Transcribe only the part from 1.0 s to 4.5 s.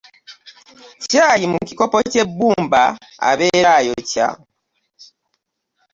Chayi mu kikopo ky'ebbumba abeera ayokya.